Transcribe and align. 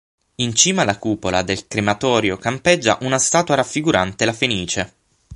In 0.37 0.55
cima 0.55 0.81
alla 0.81 0.97
cupola 0.97 1.43
del 1.43 1.67
crematorio 1.67 2.35
campeggia 2.37 2.97
una 3.01 3.19
statua 3.19 3.53
raffigurante 3.53 4.25
la 4.25 4.33
fenice. 4.33 4.93